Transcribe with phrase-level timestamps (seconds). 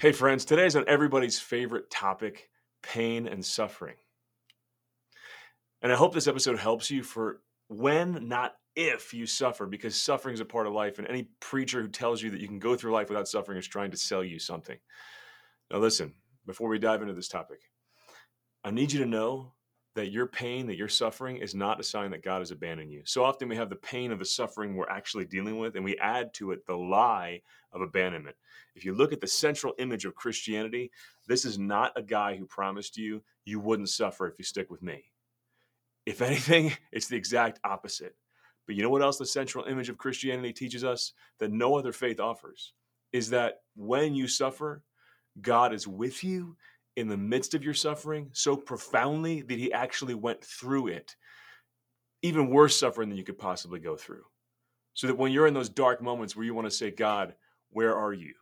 [0.00, 2.50] Hey, friends, today's on everybody's favorite topic
[2.84, 3.96] pain and suffering.
[5.82, 10.34] And I hope this episode helps you for when, not if, you suffer, because suffering
[10.34, 11.00] is a part of life.
[11.00, 13.66] And any preacher who tells you that you can go through life without suffering is
[13.66, 14.78] trying to sell you something.
[15.68, 16.14] Now, listen,
[16.46, 17.58] before we dive into this topic,
[18.62, 19.54] I need you to know
[19.98, 23.02] that your pain, that you're suffering, is not a sign that God has abandoned you.
[23.04, 25.98] So often we have the pain of the suffering we're actually dealing with, and we
[25.98, 28.36] add to it the lie of abandonment.
[28.76, 30.92] If you look at the central image of Christianity,
[31.26, 34.82] this is not a guy who promised you you wouldn't suffer if you stick with
[34.82, 35.02] me.
[36.06, 38.14] If anything, it's the exact opposite.
[38.68, 41.92] But you know what else the central image of Christianity teaches us that no other
[41.92, 42.72] faith offers?
[43.12, 44.84] Is that when you suffer,
[45.40, 46.56] God is with you
[46.98, 51.14] in the midst of your suffering so profoundly that he actually went through it,
[52.22, 54.24] even worse suffering than you could possibly go through.
[54.94, 57.34] So that when you're in those dark moments where you want to say, God,
[57.70, 58.34] where are you?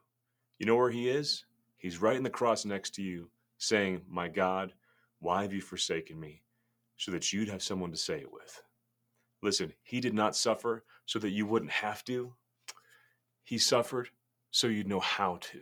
[0.58, 1.44] You know where he is?
[1.76, 4.72] He's right in the cross next to you, saying, My God,
[5.18, 6.42] why have you forsaken me?
[6.96, 8.62] So that you'd have someone to say it with.
[9.42, 12.32] Listen, he did not suffer so that you wouldn't have to.
[13.44, 14.08] He suffered
[14.50, 15.60] so you'd know how to.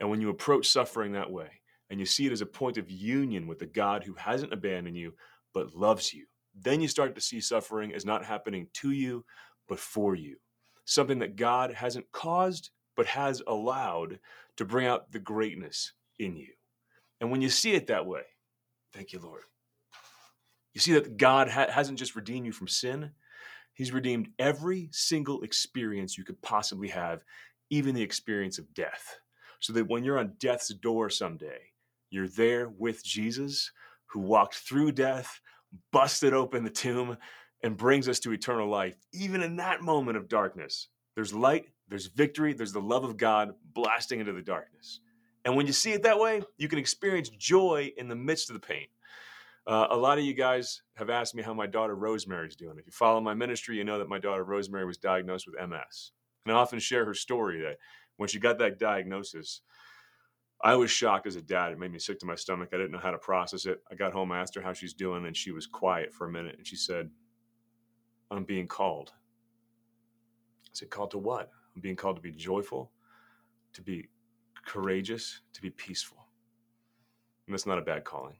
[0.00, 1.48] And when you approach suffering that way,
[1.90, 4.96] and you see it as a point of union with the God who hasn't abandoned
[4.96, 5.14] you,
[5.54, 9.24] but loves you, then you start to see suffering as not happening to you,
[9.68, 10.36] but for you.
[10.84, 14.18] Something that God hasn't caused, but has allowed
[14.56, 16.48] to bring out the greatness in you.
[17.20, 18.22] And when you see it that way,
[18.92, 19.42] thank you, Lord.
[20.74, 23.12] You see that God ha- hasn't just redeemed you from sin,
[23.74, 27.22] He's redeemed every single experience you could possibly have,
[27.70, 29.20] even the experience of death
[29.60, 31.60] so that when you're on death's door someday,
[32.10, 33.70] you're there with Jesus
[34.06, 35.40] who walked through death,
[35.92, 37.16] busted open the tomb,
[37.62, 38.96] and brings us to eternal life.
[39.12, 43.52] Even in that moment of darkness, there's light, there's victory, there's the love of God
[43.74, 45.00] blasting into the darkness.
[45.44, 48.54] And when you see it that way, you can experience joy in the midst of
[48.54, 48.86] the pain.
[49.66, 52.78] Uh, a lot of you guys have asked me how my daughter Rosemary's doing.
[52.78, 56.12] If you follow my ministry, you know that my daughter Rosemary was diagnosed with MS.
[56.46, 57.76] And I often share her story that
[58.18, 59.62] when she got that diagnosis,
[60.60, 61.72] I was shocked as a dad.
[61.72, 62.70] It made me sick to my stomach.
[62.72, 63.80] I didn't know how to process it.
[63.90, 66.30] I got home, I asked her how she's doing, and she was quiet for a
[66.30, 66.56] minute.
[66.58, 67.08] And she said,
[68.30, 69.12] I'm being called.
[70.66, 71.50] I said, Called to what?
[71.74, 72.90] I'm being called to be joyful,
[73.72, 74.08] to be
[74.66, 76.26] courageous, to be peaceful.
[77.46, 78.36] And that's not a bad calling.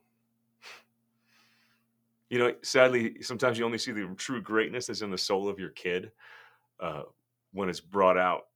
[2.31, 5.59] You know, sadly, sometimes you only see the true greatness that's in the soul of
[5.59, 6.11] your kid
[6.81, 7.05] uh,
[7.53, 8.49] when it's brought out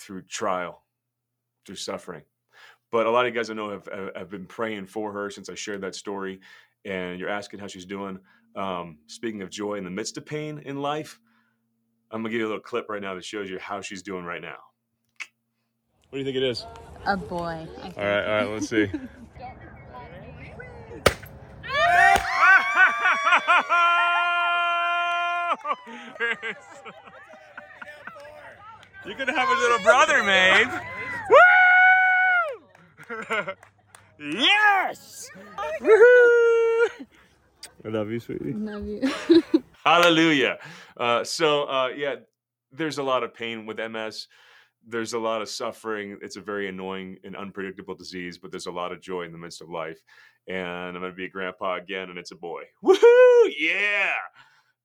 [0.00, 0.82] through trial,
[1.66, 2.22] through suffering.
[2.90, 5.48] But a lot of you guys I know have, have been praying for her since
[5.48, 6.40] I shared that story,
[6.84, 8.18] and you're asking how she's doing.
[8.56, 11.20] Um, speaking of joy in the midst of pain in life,
[12.10, 14.24] I'm gonna give you a little clip right now that shows you how she's doing
[14.24, 14.58] right now.
[16.08, 16.66] What do you think it is?
[17.06, 17.68] A boy.
[17.78, 18.90] All right, all right, let's see.
[29.06, 30.80] You can have a little brother, Maeve.
[34.20, 34.20] Woo!
[34.38, 35.30] yes!
[35.80, 37.06] Woohoo!
[37.82, 38.52] I love you, sweetie.
[38.52, 39.10] Love you.
[39.84, 40.58] Hallelujah.
[40.98, 42.16] Uh, so, uh, yeah,
[42.72, 44.26] there's a lot of pain with MS.
[44.86, 46.18] There's a lot of suffering.
[46.20, 49.38] It's a very annoying and unpredictable disease, but there's a lot of joy in the
[49.38, 49.98] midst of life.
[50.46, 52.64] And I'm going to be a grandpa again, and it's a boy.
[52.84, 53.50] Woohoo!
[53.58, 54.12] Yeah!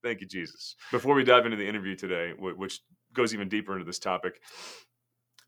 [0.03, 0.75] Thank you, Jesus.
[0.91, 2.79] Before we dive into the interview today, which
[3.15, 4.41] goes even deeper into this topic,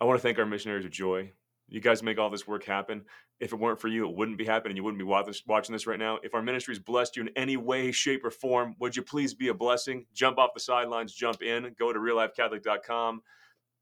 [0.01, 1.31] I want to thank our missionaries of joy.
[1.67, 3.03] You guys make all this work happen.
[3.39, 4.78] If it weren't for you, it wouldn't be happening.
[4.78, 6.17] You wouldn't be watching this right now.
[6.23, 9.33] If our ministry has blessed you in any way, shape, or form, would you please
[9.33, 10.06] be a blessing?
[10.13, 13.22] Jump off the sidelines, jump in, go to reallifecatholic.com,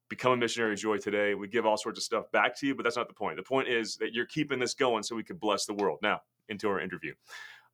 [0.10, 1.36] become a missionary of joy today.
[1.36, 3.38] We give all sorts of stuff back to you, but that's not the point.
[3.38, 6.00] The point is that you're keeping this going so we can bless the world.
[6.02, 7.14] Now, into our interview.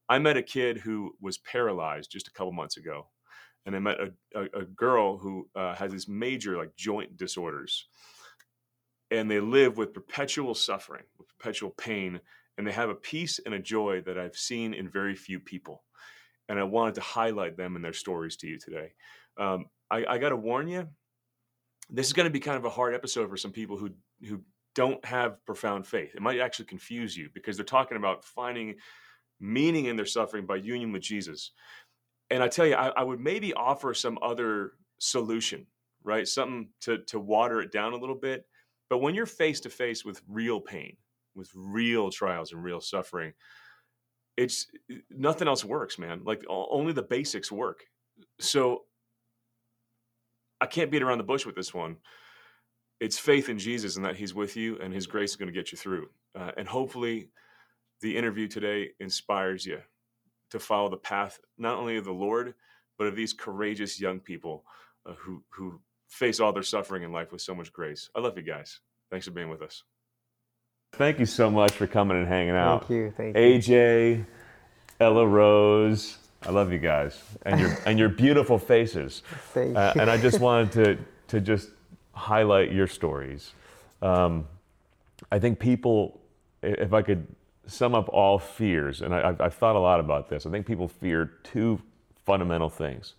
[0.09, 3.07] I met a kid who was paralyzed just a couple months ago,
[3.66, 7.86] and I met a, a, a girl who uh, has these major like joint disorders,
[9.10, 12.19] and they live with perpetual suffering, with perpetual pain,
[12.58, 15.84] and they have a peace and a joy that I've seen in very few people,
[16.50, 18.94] and I wanted to highlight them and their stories to you today.
[19.38, 20.88] Um, I, I got to warn you,
[21.90, 23.90] this is going to be kind of a hard episode for some people who
[24.28, 24.42] who
[24.74, 26.16] don't have profound faith.
[26.16, 28.75] It might actually confuse you because they're talking about finding
[29.40, 31.52] meaning in their suffering by union with Jesus.
[32.31, 35.68] And I tell you, I, I would maybe offer some other solution,
[36.04, 36.28] right?
[36.28, 38.45] Something to to water it down a little bit.
[38.89, 40.98] But when you're face to face with real pain,
[41.36, 43.33] with real trials and real suffering,
[44.38, 44.68] it's
[45.12, 46.24] nothing else works, man.
[46.25, 47.86] Like only the basics work.
[48.42, 48.84] So
[50.62, 51.98] I can't beat around the bush with this one.
[53.00, 55.54] it's faith in Jesus and that He's with you and His grace is going to
[55.60, 56.10] get you through.
[56.39, 57.30] Uh, and hopefully,
[58.01, 59.80] the interview today inspires you
[60.51, 62.53] to follow the path not only of the Lord,
[62.98, 64.63] but of these courageous young people
[65.06, 68.09] uh, who who face all their suffering in life with so much grace.
[68.15, 68.80] I love you guys.
[69.09, 69.83] Thanks for being with us.
[70.94, 72.81] Thank you so much for coming and hanging out.
[72.88, 73.13] Thank you.
[73.15, 73.42] Thank you.
[73.42, 74.25] AJ,
[75.00, 79.24] Ella Rose, I love you guys and your and your beautiful faces.
[79.53, 80.01] Thank Uh, you.
[80.01, 80.98] and I just wanted to
[81.30, 81.69] to just
[82.13, 83.53] highlight your stories.
[84.01, 84.48] Um,
[85.31, 86.19] I think people,
[86.62, 87.25] if I could
[87.68, 90.46] sum up all fears, and I, I've, I've thought a lot about this.
[90.46, 91.81] I think people fear two
[92.25, 93.13] fundamental things.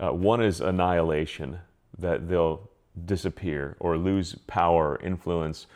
[0.00, 1.58] Uh, one is annihilation,
[1.98, 2.68] that they'll
[3.04, 5.66] disappear or lose power, influence,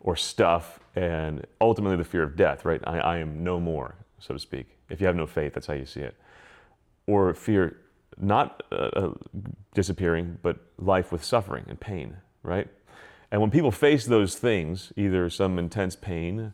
[0.00, 2.64] or stuff, and ultimately the fear of death.
[2.64, 2.80] Right?
[2.86, 4.66] I, I am no more, so to speak.
[4.88, 6.14] If you have no faith, that's how you see it
[7.06, 7.78] or fear
[8.18, 9.12] not uh, uh,
[9.74, 12.68] disappearing, but life with suffering and pain, right?
[13.30, 16.52] And when people face those things, either some intense pain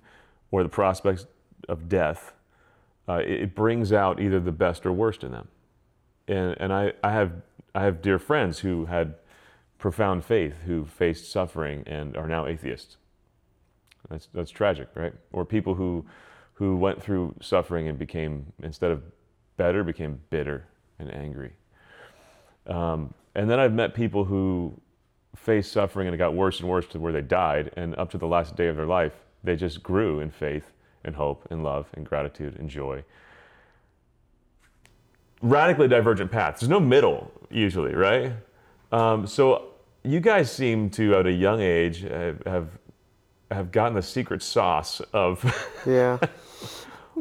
[0.52, 1.26] or the prospects
[1.68, 2.32] of death,
[3.08, 5.48] uh, it, it brings out either the best or worst in them.
[6.28, 7.32] And, and I, I, have,
[7.74, 9.14] I have dear friends who had
[9.78, 12.96] profound faith who faced suffering and are now atheists.
[14.08, 15.14] That's, that's tragic, right?
[15.32, 16.04] Or people who,
[16.54, 19.02] who went through suffering and became, instead of
[19.56, 20.68] better, became bitter
[20.98, 21.52] and angry.
[22.66, 24.80] Um, and then I've met people who
[25.34, 27.72] faced suffering and it got worse and worse to where they died.
[27.76, 30.72] And up to the last day of their life, they just grew in faith
[31.04, 33.04] and hope and love and gratitude and joy.
[35.40, 36.60] Radically divergent paths.
[36.60, 38.32] There's no middle usually, right?
[38.92, 39.70] Um, so
[40.04, 42.68] you guys seem to, at a young age, have have,
[43.50, 45.44] have gotten the secret sauce of
[45.86, 46.18] yeah.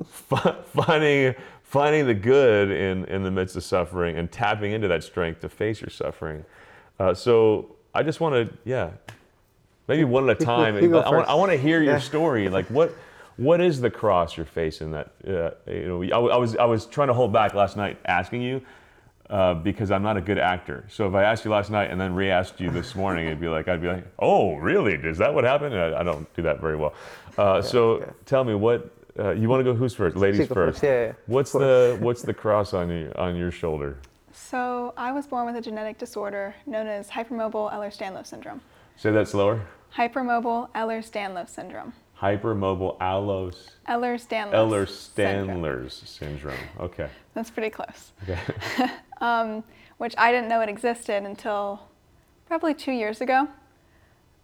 [0.04, 5.42] finding finding the good in in the midst of suffering and tapping into that strength
[5.42, 6.46] to face your suffering.
[7.00, 8.92] Uh, so I just want to, yeah,
[9.92, 10.76] maybe one at a time.
[10.82, 11.28] you go I, want.
[11.28, 12.00] I want to hear your Yeah.
[12.00, 12.50] story.
[12.50, 12.94] Like what
[13.38, 14.92] what is the cross you're facing?
[14.92, 17.76] That uh, you know, I, w- I was I was trying to hold back last
[17.78, 18.62] night asking you.
[19.30, 21.98] Uh, because I'm not a good actor, so if I asked you last night and
[22.02, 24.96] then re-asked you this morning, it'd be like I'd be like, "Oh, really?
[24.96, 26.94] Is that what happened?" And I, I don't do that very well.
[27.38, 28.06] Uh, so yeah.
[28.26, 29.74] tell me what uh, you want to go.
[29.74, 30.18] Who's first?
[30.18, 30.82] Ladies She first.
[30.82, 31.14] first, yeah, yeah.
[31.28, 33.96] What's the what's the cross on your on your shoulder?
[34.34, 38.60] So I was born with a genetic disorder known as hypermobile Ehlers-Danlos syndrome.
[38.98, 39.62] Say that slower.
[39.98, 41.94] Hypermobile Ehlers-Danlos syndrome.
[42.20, 44.88] Hypermobile allos Ehlers-Danlos.
[44.90, 45.62] syndrome.
[45.64, 46.58] Ehlers-Danlos syndrome.
[46.80, 47.10] Okay.
[47.34, 48.12] That's pretty close.
[48.24, 48.40] Okay.
[49.22, 49.64] Um,
[50.00, 51.80] which I didn't know it existed until
[52.48, 53.48] probably two years ago.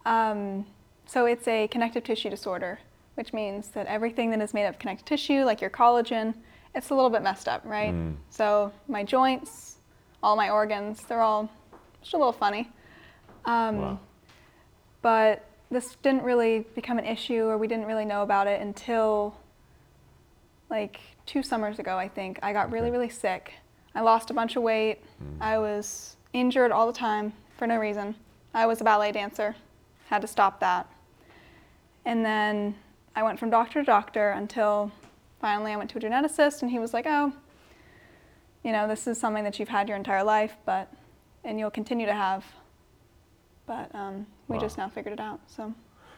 [0.06, 0.64] Um,
[1.04, 2.78] so it's a connective tissue disorder,
[3.16, 6.32] which means that everything that is made of connective tissue, like your collagen,
[6.76, 7.92] it's a little bit messed up, right?
[7.92, 8.14] Mm.
[8.30, 9.78] So my joints,
[10.22, 11.50] all my organs, they're all
[12.00, 12.70] just a little funny.
[13.46, 14.00] Um, Wow.
[15.02, 19.36] But this didn't really become an issue, or we didn't really know about it until
[20.70, 22.38] like two summers ago, I think.
[22.42, 23.52] I got really, really sick.
[23.94, 25.00] I lost a bunch of weight.
[25.40, 28.14] I was injured all the time for no reason.
[28.54, 29.54] I was a ballet dancer,
[30.06, 30.86] had to stop that.
[32.04, 32.74] And then
[33.14, 34.90] I went from doctor to doctor until
[35.40, 37.32] finally I went to a geneticist, and he was like, oh,
[38.62, 40.92] you know, this is something that you've had your entire life, but,
[41.44, 42.44] and you'll continue to have.
[43.66, 44.60] But um, we Wow.
[44.62, 45.40] just now figured it out.
[45.46, 45.74] So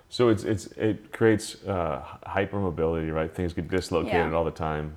[0.09, 3.33] So it's it's it creates uh, hypermobility, right?
[3.35, 4.37] Things get dislocated Yeah.
[4.37, 4.97] all the time.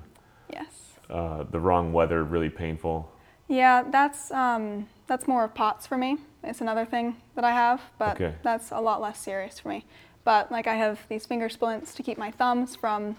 [0.52, 0.98] yes.
[1.10, 3.10] Uh, the wrong weather really painful.
[3.48, 6.16] Yeah, that's um, that's more of POTS for me.
[6.42, 8.34] It's another thing that I have, but Okay.
[8.42, 9.84] that's a lot less serious for me.
[10.24, 13.16] But like I have these finger splints to keep my thumbs from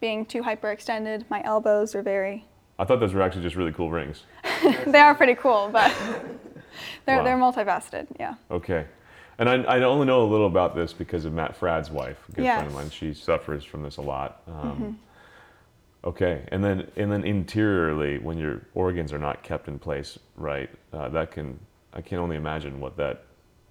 [0.00, 1.24] being too hyperextended.
[1.28, 2.46] My elbows are very
[2.78, 4.24] I thought those were actually just really cool rings.
[4.86, 5.92] they are pretty cool, but
[7.04, 7.24] they're Wow.
[7.24, 8.06] they're multifaceted.
[8.18, 8.34] Yeah.
[8.50, 8.86] Okay.
[9.40, 12.32] And I, I only know a little about this because of Matt Fradd's wife, a
[12.32, 12.90] good friend of mine.
[12.90, 14.42] She suffers from this a lot.
[14.46, 15.00] Um,
[16.02, 20.70] Okay, and then and then interiorly, when your organs are not kept in place right,
[20.94, 21.58] uh, that can
[21.92, 23.24] I can only imagine what that.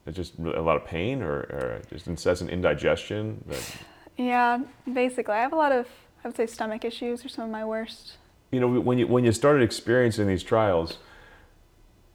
[0.05, 3.43] It's just a lot of pain or, or just incessant indigestion.
[3.47, 3.75] That,
[4.17, 4.59] Yeah,
[4.91, 5.87] basically, I have a lot of
[6.23, 8.17] I would say stomach issues are some of my worst.
[8.51, 10.99] you know, when you when you started experiencing these trials,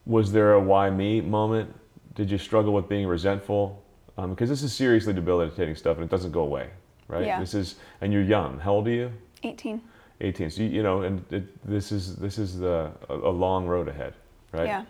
[0.06, 1.74] was there a why me moment?
[2.14, 3.82] Did you struggle with being resentful?
[4.16, 6.70] Because this is seriously debilitating stuff, and it doesn't go away,
[7.08, 7.26] right?
[7.26, 7.40] Yeah.
[7.40, 8.60] This is, and you're young.
[8.60, 9.12] How old are you?
[9.42, 9.80] 18.
[10.20, 10.50] 18.
[10.50, 13.88] So you, you know, and it, this is this is the a, a long road
[13.88, 14.14] ahead,
[14.52, 14.66] right?
[14.66, 14.84] Yeah.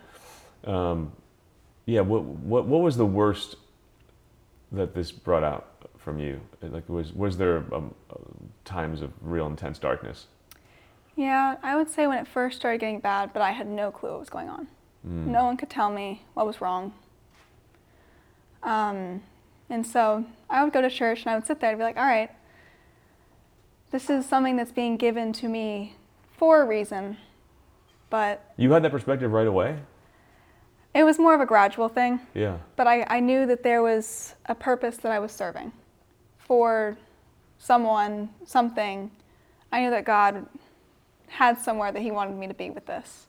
[0.65, 1.11] Um,
[1.85, 2.01] yeah.
[2.01, 3.55] What what what was the worst
[4.71, 6.39] that this brought out from you?
[6.61, 7.93] Like, was was there um,
[8.63, 10.27] times of real intense darkness?
[11.15, 14.11] Yeah, I would say when it first started getting bad, but I had no clue
[14.11, 14.67] what was going on.
[15.07, 15.27] Mm.
[15.27, 16.93] No one could tell me what was wrong.
[18.65, 19.21] Um,
[19.69, 21.95] and so I would go to church and I would sit there and be like,
[21.97, 22.31] all right,
[23.91, 25.95] this is something that's being given to me
[26.37, 27.17] for a reason.
[28.09, 29.77] But You had that perspective right away?
[30.93, 32.21] it was more of a gradual thing.
[32.33, 32.57] Yeah.
[32.77, 35.73] But I, I knew that there was a purpose that I was serving
[36.37, 36.97] for
[37.57, 39.11] someone, something.
[39.73, 40.45] I knew that God
[41.27, 43.27] had somewhere that He wanted me to be with this.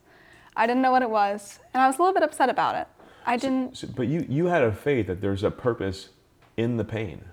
[0.56, 2.86] I didn't know what it was, and I was a little bit upset about it.
[3.26, 6.10] I didn't, So, but you, you had a faith that there's a purpose
[6.56, 7.24] in the pain.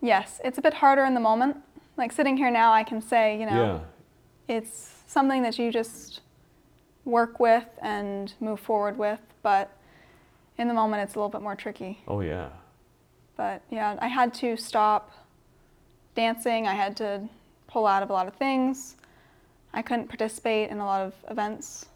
[0.00, 1.56] yes, it's a bit harder in the moment.
[1.96, 3.82] Like sitting here now, I can say, you know,
[4.48, 4.54] Yeah.
[4.56, 6.20] it's something that you just
[7.04, 9.70] work with and move forward with, but
[10.58, 12.02] in the moment, it's a little bit more tricky.
[12.06, 12.48] Oh, yeah.
[13.36, 15.10] But yeah, I had to stop
[16.14, 16.66] dancing.
[16.68, 17.28] I had to
[17.66, 18.96] pull out of a lot of things.
[19.72, 21.86] I couldn't participate in a lot of events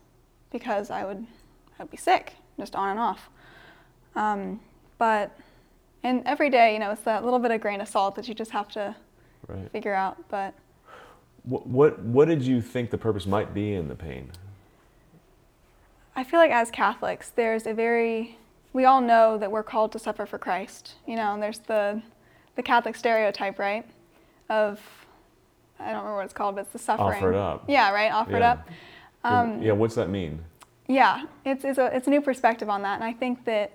[0.51, 1.25] because I would,
[1.79, 3.31] I would be sick, just on and off.
[4.15, 4.61] Um,
[4.99, 5.31] but
[6.03, 8.35] and every day, you know, it's that little bit of grain of salt that you
[8.35, 8.95] just have to
[9.47, 9.71] Right.
[9.73, 10.17] figure out.
[10.29, 10.53] But
[11.45, 14.31] What, what, what did you think the purpose might be in the pain?
[16.15, 18.37] I feel like as Catholics, there's a very
[18.75, 20.97] we all know that we're called to suffer for Christ.
[21.07, 22.03] You know, and there's the
[22.57, 23.87] the Catholic stereotype, right?
[24.51, 24.81] Of
[25.81, 27.19] I don't remember what it's called, but it's the suffering.
[27.19, 27.65] Offered up.
[27.69, 28.13] Yeah, right.
[28.13, 28.51] Offered Yeah.
[28.53, 28.69] up.
[29.25, 30.45] Um, yeah, what's that mean?
[30.89, 33.73] Yeah, it's it's a it's a new perspective on that, and I think that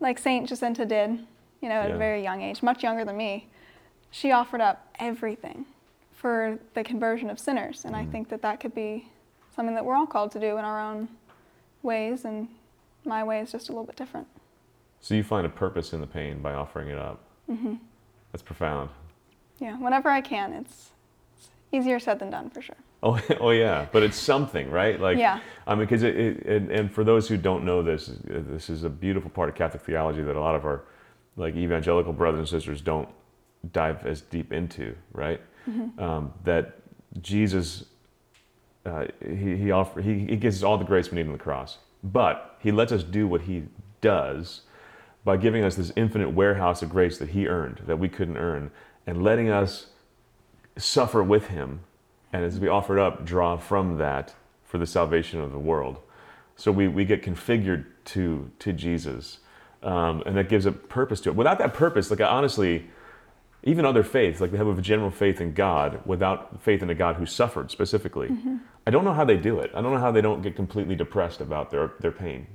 [0.00, 1.10] like Saint Jacinta did,
[1.60, 1.94] you know, at Yeah.
[1.96, 3.48] a very young age, much younger than me,
[4.10, 5.66] she offered up everything
[6.12, 8.12] for the conversion of sinners, and I Mm.
[8.12, 9.08] think that that could be
[9.54, 11.08] something that we're all called to do in our own
[11.82, 12.48] ways, and
[13.04, 14.26] my way is just a little bit different.
[15.00, 17.20] So you find a purpose in the pain by offering it up.
[17.46, 17.74] hmm
[18.32, 18.90] That's profound.
[19.58, 20.90] Yeah, whenever I can, it's,
[21.36, 22.76] it's easier said than done for sure.
[23.02, 25.00] Oh, oh yeah, but it's something, right?
[25.00, 25.40] Like, Yeah.
[25.66, 28.84] I mean, because it, it and, and for those who don't know this, this is
[28.84, 30.82] a beautiful part of Catholic theology that a lot of our
[31.36, 33.08] like evangelical brothers and sisters don't
[33.72, 35.40] dive as deep into, right?
[35.98, 36.78] Um, that
[37.22, 37.84] Jesus,
[38.86, 41.38] uh, he he offer he, he gives us all the grace we need on the
[41.38, 43.64] cross, but he lets us do what he
[44.00, 44.62] does
[45.24, 48.70] by giving us this infinite warehouse of grace that he earned that we couldn't earn,
[49.06, 49.88] and letting us
[50.78, 51.80] suffer with him,
[52.32, 55.98] and as we offered up, draw from that for the salvation of the world.
[56.56, 59.38] So we, we get configured to to Jesus,
[59.82, 61.36] um, and that gives a purpose to it.
[61.36, 62.86] Without that purpose, like I honestly,
[63.62, 66.94] even other faiths, like they have a general faith in God, without faith in a
[66.94, 68.30] God who suffered specifically,
[68.86, 69.70] I don't know how they do it.
[69.74, 72.46] I don't know how they don't get completely depressed about their their pain,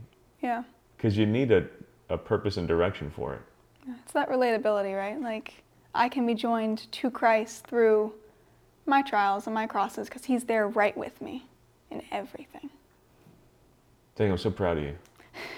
[0.41, 0.63] Yeah.
[0.97, 1.65] because you need a,
[2.09, 3.41] a purpose and direction for it.
[4.03, 5.19] It's that relatability, right?
[5.21, 5.53] Like,
[5.95, 8.13] I can be joined to Christ through
[8.85, 11.45] my trials and my crosses because He's there right with me
[11.91, 12.69] in everything.
[14.15, 14.95] Dang, I'm so proud of you.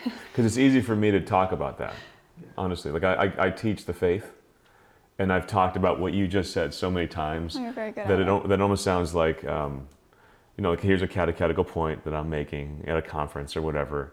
[0.32, 1.94] Because it's easy for me to talk about that,
[2.58, 2.91] honestly.
[2.91, 4.32] Like, I, I, I teach the faith,
[5.17, 8.20] and I've talked about what you just said so many times You're very good that
[8.20, 8.48] at it, it.
[8.50, 9.88] that almost sounds like, um,
[10.58, 14.12] you know, like here's a catechetical point that I'm making at a conference or whatever.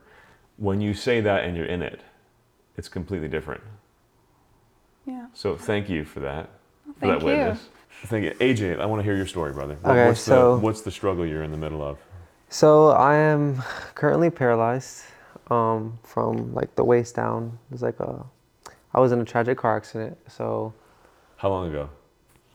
[0.58, 2.00] When you say that and you're in it,
[2.76, 3.62] it's completely different.
[5.06, 5.26] Yeah.
[5.34, 6.50] So thank you for that,
[6.86, 7.26] for Thank that you.
[7.26, 7.68] witness.
[8.04, 8.30] Thank you.
[8.32, 9.76] AJ, I want to hear your story, brother.
[9.84, 11.98] Okay, what's, so- the, what's the struggle you're in the middle of?
[12.48, 13.62] So I am
[13.94, 15.04] currently paralyzed
[15.50, 17.58] um, from like the waist down.
[17.70, 18.24] It's like a,
[18.92, 20.18] I was in a tragic car accident.
[20.28, 20.74] So
[21.36, 21.88] How long ago?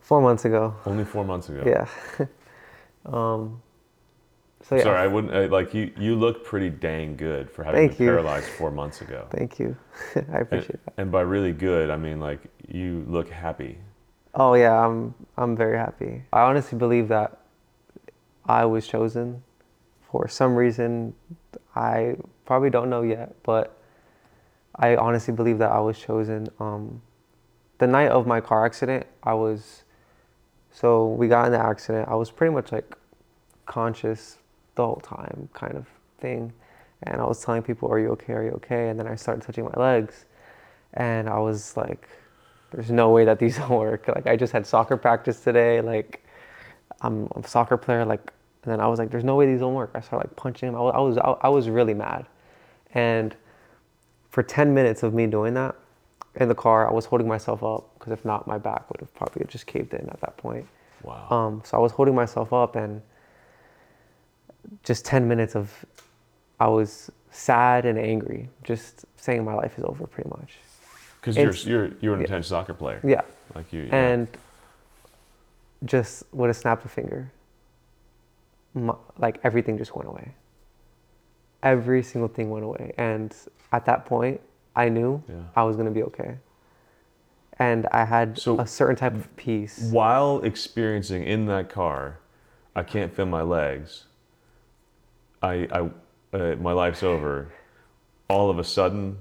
[0.01, 0.75] four months ago.
[0.85, 1.63] Only four months ago.
[1.65, 2.25] Yeah.
[3.05, 3.61] um,
[4.61, 4.83] so yeah.
[4.83, 5.91] Sorry, I wouldn't uh, like you.
[5.97, 8.11] You look pretty dang good for having Thank been you.
[8.13, 9.27] paralyzed four months ago.
[9.31, 9.75] Thank you.
[10.15, 10.93] I And, appreciate that.
[10.97, 13.77] and by really good, I mean like you look happy.
[14.39, 16.21] Oh yeah, I'm I'm very happy.
[16.31, 17.39] I honestly believe that
[18.45, 19.43] I was chosen
[20.11, 21.15] for some reason.
[21.75, 23.81] I probably don't know yet, but
[24.75, 26.49] I honestly believe that I was chosen.
[26.59, 27.01] Um,
[27.79, 29.83] the night of my car accident, I was
[30.69, 32.07] so we got in the accident.
[32.07, 32.95] I was pretty much like
[33.65, 34.37] conscious
[34.75, 35.87] the whole time, kind of
[36.19, 36.53] thing.
[37.01, 38.33] And I was telling people, "Are you okay?
[38.33, 40.25] Are you okay?" And then I started touching my legs,
[40.93, 42.07] and I was like,
[42.71, 45.81] "There's no way that these don't work." Like I just had soccer practice today.
[45.81, 46.25] Like
[47.01, 48.05] I'm a soccer player.
[48.05, 48.31] Like
[48.63, 50.69] and then I was like, "There's no way these don't work." I started like punching
[50.69, 50.75] him.
[50.75, 52.25] I was I was, I was really mad,
[52.93, 53.35] and
[54.29, 55.75] for 10 minutes of me doing that
[56.35, 59.13] in the car, I was holding myself up because if not, my back would have
[59.15, 60.67] probably just caved in at that point.
[61.03, 61.27] Wow.
[61.29, 63.01] Um, so I was holding myself up, and
[64.83, 65.85] just 10 minutes of
[66.59, 70.57] I was sad and angry, just saying my life is over pretty much.
[71.35, 72.25] Because you're you're you're an yeah.
[72.25, 73.01] intense soccer player.
[73.03, 73.21] Yeah.
[73.55, 73.83] Like you.
[73.83, 73.95] yeah.
[73.95, 74.27] And
[75.85, 77.31] just would have snapped a finger.
[78.73, 80.33] My, like everything just went away.
[81.63, 82.93] Every single thing went away.
[82.97, 83.35] And
[83.71, 84.39] at that point,
[84.75, 85.35] I knew Yeah.
[85.55, 86.37] I was gonna be okay,
[87.59, 89.89] and I had So- a certain type of peace.
[89.91, 92.19] While experiencing in that car,
[92.75, 94.05] I can't feel my legs.
[95.41, 95.89] I, I
[96.37, 97.49] uh, my life's over.
[98.29, 99.17] All of a sudden,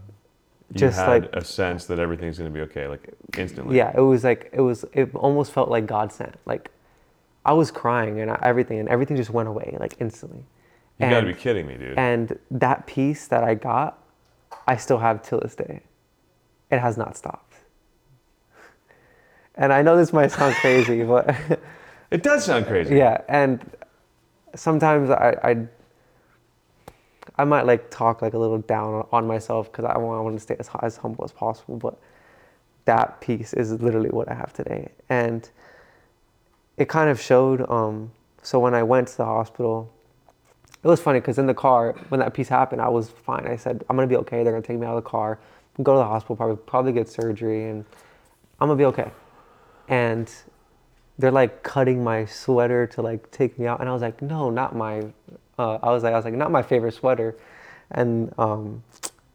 [0.74, 3.76] Just had like- a sense that everything's going to be okay, like instantly.
[3.76, 4.84] Yeah, it was like it was.
[4.92, 6.34] It almost felt like God sent.
[6.44, 6.70] Like
[7.44, 10.44] I was crying and I- everything, and everything just went away like instantly.
[10.98, 11.98] You got to be kidding me, dude.
[11.98, 14.02] And that peace that I got,
[14.66, 15.82] I still have till this day.
[16.70, 17.54] It has not stopped.
[19.54, 21.34] And I know this might sound crazy, but
[22.10, 22.96] it does sound crazy.
[22.96, 23.20] yeah.
[23.28, 23.60] And
[24.54, 25.66] sometimes I, I,
[27.38, 30.36] I might like talk like a little down on- myself because I want, I want
[30.36, 31.76] to stay as, as humble as possible.
[31.76, 31.98] But
[32.86, 34.92] that peace is literally what I have today.
[35.08, 35.48] And
[36.76, 37.68] it kind of showed.
[37.70, 38.12] Um,
[38.42, 39.92] so when I went to the hospital,
[40.82, 43.46] it was funny because in the car, when that peace happened, I was fine.
[43.46, 44.44] I said, I'm gonna be okay.
[44.44, 45.38] They're gonna take me out of the car,
[45.82, 47.84] go to the hospital, probably probably get surgery, and
[48.60, 49.10] I'm gonna be okay.
[49.88, 50.30] And
[51.18, 54.50] they're like cutting my sweater to like take me out, and I was like, no,
[54.50, 55.02] not my.
[55.58, 57.36] Uh, I was like, I was like, not my favorite sweater,
[57.90, 58.82] and um,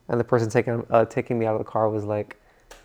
[0.07, 2.37] and the person taking uh, taking me out of the car was like,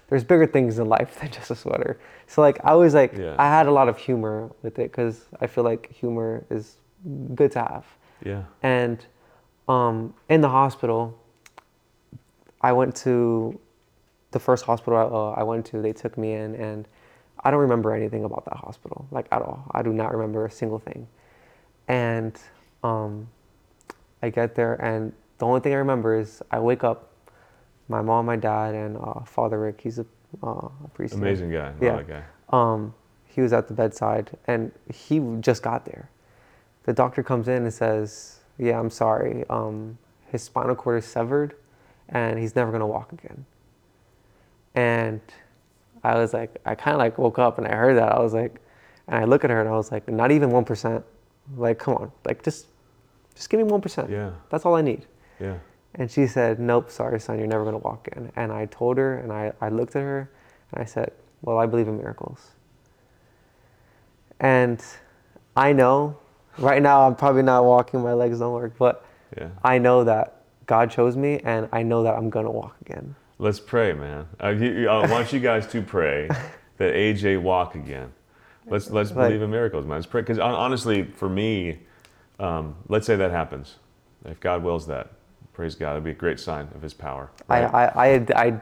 [0.08, 1.98] there's bigger things in life than just a sweater.
[2.26, 3.34] So like I was like, Yeah.
[3.38, 6.76] I had a lot of humor with it because I feel like humor is
[7.34, 7.86] good to have.
[8.24, 8.44] Yeah.
[8.62, 9.04] And
[9.68, 11.18] um, in the hospital,
[12.60, 13.58] I went to
[14.30, 15.82] the first hospital uh, I went to.
[15.82, 16.88] They took me in, and
[17.44, 19.70] I don't remember anything about that hospital, like at all.
[19.72, 21.06] I do not remember a single thing.
[21.88, 22.38] And
[22.86, 23.28] um,
[24.22, 27.10] I get there, and the only thing I remember is I wake up.
[27.88, 29.80] My mom, my dad, and uh, Father Rick.
[29.80, 30.06] He's a,
[30.42, 31.14] uh, a priest.
[31.14, 31.72] Amazing guy.
[31.80, 32.02] Yeah.
[32.02, 32.22] guy.
[32.50, 32.94] Um,
[33.36, 36.08] he was at the bedside and he just got there.
[36.84, 39.44] The doctor comes in and says, Yeah, I'm sorry.
[39.50, 41.54] Um, his spinal cord is severed
[42.08, 43.44] and he's never going to walk again.
[44.74, 45.20] And
[46.02, 48.10] I was like, I kind of like woke up and I heard that.
[48.10, 48.60] I was like,
[49.06, 51.02] and I look at her and I was like, Not even 1%.
[51.56, 52.12] Like, come on.
[52.24, 52.66] Like, just,
[53.36, 54.10] just give me 1%.
[54.10, 54.32] Yeah.
[54.50, 55.06] That's all I need.
[55.38, 55.58] Yeah.
[55.94, 58.32] And she said, Nope, sorry, son, you're never going to walk again.
[58.34, 60.28] And I told her, and I, I looked at her,
[60.72, 62.50] and I said, Well, I believe in miracles.
[64.40, 64.84] And
[65.56, 66.18] I know
[66.58, 69.04] right now I'm probably not walking, my legs don't work, but
[69.36, 69.48] Yeah.
[69.62, 73.14] I know that God chose me, and I know that I'm going to walk again.
[73.38, 74.26] Let's pray, man.
[74.40, 76.28] Uh, I, I want you guys to pray
[76.78, 78.12] that AJ walk again.
[78.68, 79.28] Let's let's Right.
[79.28, 79.96] believe in miracles, man.
[79.98, 81.78] Let's pray because honestly, for me,
[82.38, 83.76] um, let's say that happens.
[84.24, 85.12] If God wills that,
[85.52, 85.92] praise God.
[85.92, 87.30] It'd be a great sign of His power.
[87.48, 87.74] I, right?
[87.74, 88.60] I, I, I,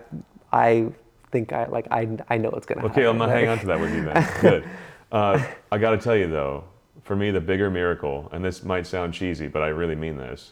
[0.52, 0.86] I
[1.30, 3.02] think I, like, I, I know it's going to happen.
[3.02, 4.28] Okay, I'm gonna hang on to that with you then.
[4.40, 4.68] Good.
[5.10, 6.64] Uh, I got to tell you though,
[7.02, 10.50] for me, the bigger miracle, and this might sound cheesy, but I really mean this,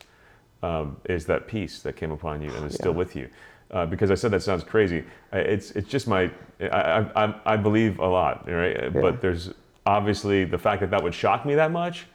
[0.62, 3.28] um, is that peace that came upon you and is still with you.
[3.70, 5.02] Uh, because I said that sounds crazy.
[5.32, 6.30] It's it's just my
[6.60, 8.76] I I, I, I believe a lot, right?
[8.82, 8.88] Yeah.
[8.90, 9.50] But there's
[9.86, 12.06] obviously the fact that that would shock me that much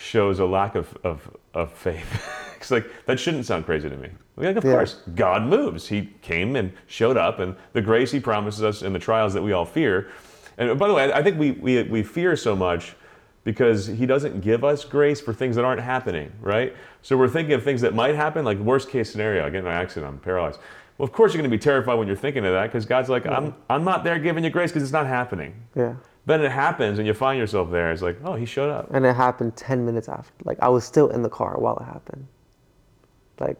[0.00, 2.26] shows a lack of of, of faith.
[2.56, 4.08] it's like that shouldn't sound crazy to me.
[4.36, 4.72] Like of Yeah.
[4.72, 5.88] course, God moves.
[5.88, 9.42] He came and showed up, and the grace He promises us in the trials that
[9.42, 10.08] we all fear.
[10.58, 12.94] And by the way, I think we we, we fear so much
[13.44, 16.74] because He doesn't give us grace for things that aren't happening, right?
[17.02, 19.46] So we're thinking of things that might happen, like worst case scenario.
[19.46, 20.60] I get in an accident, I'm paralyzed.
[20.98, 23.08] Well, of course you're going to be terrified when you're thinking of that because God's
[23.08, 25.54] like, I'm I'm not there giving you grace because it's not happening.
[25.74, 25.94] Yeah.
[26.30, 27.90] Then it happens and you find yourself there.
[27.90, 28.88] It's like, oh, He showed up.
[28.92, 30.32] And it happened 10 minutes after.
[30.44, 32.26] Like, I was still in the car while it happened.
[33.40, 33.56] Like,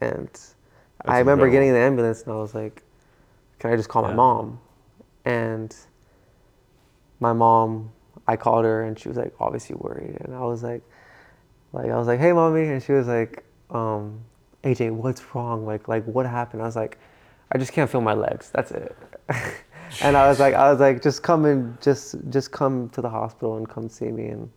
[0.00, 0.28] and
[1.04, 1.52] I remember incredible.
[1.52, 2.82] getting in the ambulance and I was like,
[3.58, 4.08] can I just call Yeah.
[4.08, 4.60] my mom?
[5.26, 5.76] And
[7.20, 7.92] my mom,
[8.26, 10.16] I called her and she was like, obviously worried.
[10.22, 10.82] And I was like,
[11.74, 12.62] like, I was like, hey, mommy.
[12.68, 14.20] And she was like, um,
[14.64, 15.66] AJ, what's wrong?
[15.66, 16.62] Like, like, what happened?
[16.62, 16.98] I was like,
[17.52, 18.50] I just can't feel my legs.
[18.50, 18.96] That's it.
[20.02, 23.10] and I was like, I was like, just come and just, just come to the
[23.10, 24.50] hospital and come see me and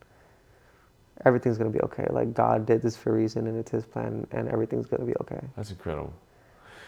[1.26, 2.08] everything's gonna be okay.
[2.10, 5.16] Like God did this for a reason and it's His plan and everything's gonna be
[5.22, 5.40] okay.
[5.56, 6.14] That's incredible.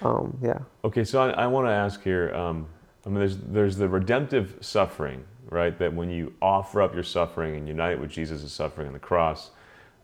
[0.02, 0.60] Um, yeah.
[0.84, 2.34] Okay, so I, I want to ask here.
[2.36, 2.68] Um,
[3.06, 5.78] I mean, there's there's the redemptive suffering, right?
[5.78, 9.52] That when you offer up your suffering and unite with Jesus' suffering on the cross,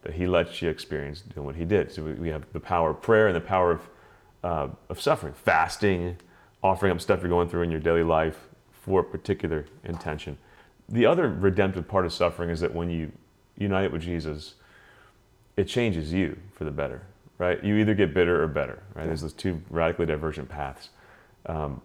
[0.03, 1.91] that He lets you experience doing what He did.
[1.91, 3.89] So we, we have the power of prayer and the power of
[4.43, 6.17] uh, of suffering, fasting,
[6.63, 10.37] offering up stuff you're going through in your daily life for a particular intention.
[10.89, 13.11] The other redemptive part of suffering is that when you
[13.57, 14.55] unite it with Jesus,
[15.57, 17.01] it changes you for the better,
[17.37, 17.63] right?
[17.63, 19.05] You either get bitter or better, right?
[19.05, 20.89] There's those two radically divergent paths.
[21.45, 21.81] Um,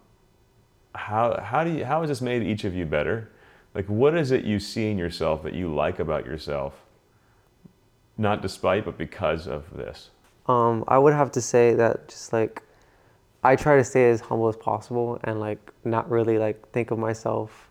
[0.95, 3.31] how how do you how has this made each of you better?
[3.75, 6.83] Like, what is it you see in yourself that you like about yourself,
[8.17, 10.11] not despite but because of this?
[10.47, 12.63] Um, I would have to say that just like
[13.47, 16.99] I try to stay as humble as possible and like not really like think of
[16.99, 17.71] myself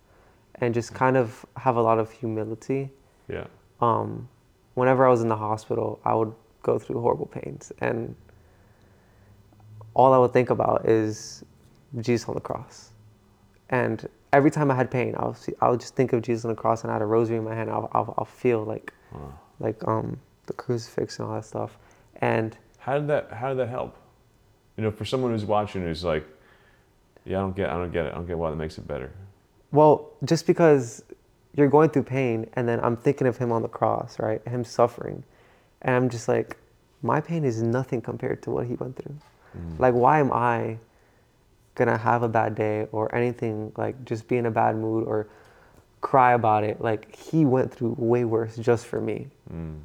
[0.61, 2.89] and just kind of have a lot of humility.
[3.27, 3.47] Yeah.
[3.81, 4.29] Um,
[4.75, 6.33] whenever I was in the hospital, I would
[6.63, 8.15] go through horrible pains and
[9.95, 11.43] all I would think about is
[11.99, 12.91] Jesus on the cross.
[13.69, 16.45] And every time I had pain, I would, see, I would just think of Jesus
[16.45, 17.69] on the cross and I had a rosary in my hand.
[17.69, 18.93] I'll, I'll, I'll feel like,
[19.59, 21.77] like um, the crucifix and all that stuff.
[22.21, 23.97] And How did that How did that help?
[24.77, 26.25] You know, for someone who's watching who's like,
[27.25, 28.11] yeah, I don't get, I don't get it.
[28.11, 29.11] I don't get why that makes it better.
[29.71, 31.03] Well, just because
[31.55, 34.45] you're going through pain and then I'm thinking of him on the cross, right?
[34.47, 35.23] Him suffering.
[35.81, 36.57] And I'm just like,
[37.01, 39.15] my pain is nothing compared to what he went through.
[39.57, 39.79] Mm.
[39.79, 40.77] Like, why am I
[41.75, 45.27] gonna have a bad day or anything, like just be in a bad mood or
[46.01, 46.81] cry about it?
[46.81, 49.27] Like, he went through way worse just for me.
[49.53, 49.79] Mm.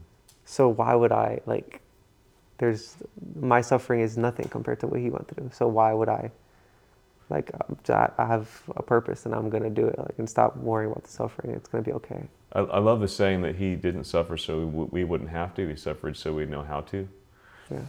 [0.45, 1.80] So, why would I, like,
[2.61, 2.97] there's,
[3.41, 5.51] my suffering is nothing compared to what he went through.
[5.53, 6.31] So, why would I?
[7.31, 9.99] like um, I I have a purpose and I'm gonna do it.
[9.99, 11.55] Like and stop worrying about the suffering.
[11.55, 12.25] It's gonna be okay.
[12.53, 15.69] I, I love the saying that he didn't suffer so we, we wouldn't have to.
[15.69, 17.09] He suffered so we'd know how to.
[17.71, 17.83] Yeah.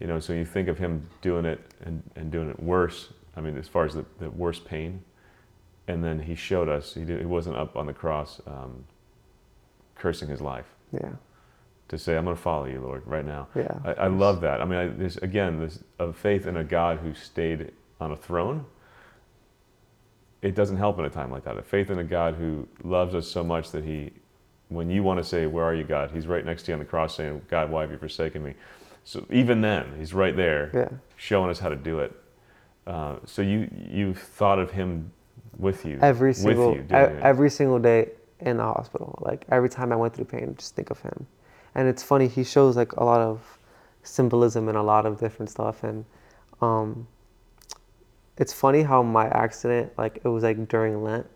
[0.00, 3.08] You know, so you think of him doing it and, and doing it worse.
[3.36, 5.02] I mean, as far as the, the worst pain,
[5.86, 8.84] and then he showed us he, did, he wasn't up on the cross um,
[9.96, 11.12] cursing his life Yeah.
[11.88, 13.78] To say, "I'm going to follow you, Lord, right now." Yeah.
[13.84, 14.60] I, I love that.
[14.60, 18.16] I mean, I, there's again this of faith in a God who stayed on a
[18.16, 18.64] throne.
[20.40, 21.56] It doesn't help in a time like that.
[21.58, 24.12] A faith in a God who loves us so much that he,
[24.68, 26.78] when you want to say, "Where are you, God?" He's right next to you on
[26.78, 28.54] the cross, saying, "God, why have you forsaken me?"
[29.04, 30.88] So even then, he's right there, Yeah.
[31.16, 32.12] showing us how to do it.
[32.86, 35.10] Uh, so you you thought of him
[35.58, 39.18] with you, Every with single you, every single day in the hospital.
[39.22, 41.26] Like every time I went through pain, just think of him.
[41.78, 42.26] And it's funny.
[42.26, 43.56] He shows like a lot of
[44.02, 45.84] symbolism and a lot of different stuff.
[45.84, 46.04] And
[46.60, 47.06] um,
[48.36, 51.28] it's funny how my accident, like it was like during Lent,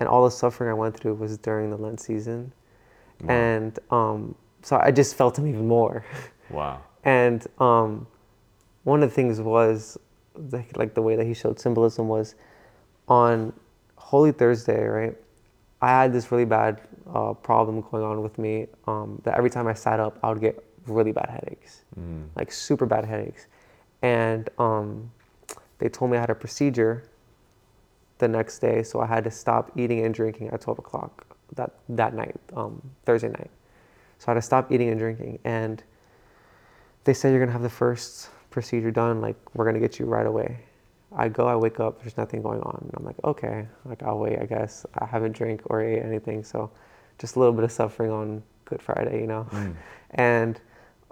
[0.00, 2.52] and all the suffering I went through was during the Lent season.
[3.20, 3.30] Wow.
[3.32, 6.04] And um, so I just felt him even more.
[6.50, 6.82] wow.
[7.04, 8.08] And um,
[8.82, 9.96] one of the things was
[10.34, 12.34] like, like the way that he showed symbolism was
[13.06, 13.52] on
[13.94, 15.16] Holy Thursday, right?
[15.80, 16.80] I had this really bad
[17.12, 20.40] uh, problem going on with me um, that every time I sat up, I would
[20.40, 21.82] get really bad headaches,
[22.36, 23.46] like super bad headaches.
[24.02, 25.10] And um,
[25.78, 27.04] they told me I had a procedure
[28.18, 31.72] the next day, so I had to stop eating and drinking at 12 o'clock that,
[31.90, 33.50] that night, um, Thursday night.
[34.18, 35.38] So I had to stop eating and drinking.
[35.44, 35.82] And
[37.04, 40.26] they said you're gonna have the first procedure done, like we're gonna get you right
[40.26, 40.58] away.
[41.14, 42.78] I go, I wake up, there's nothing going on.
[42.82, 44.84] And I'm like, okay, like I'll wait, I guess.
[44.98, 46.70] I haven't drank or ate anything, so
[47.18, 49.46] just a little bit of suffering on Good Friday, you know.
[50.12, 50.58] And